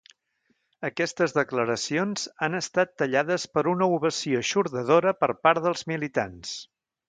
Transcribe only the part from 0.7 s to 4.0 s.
Aquestes declaracions han estat tallades per una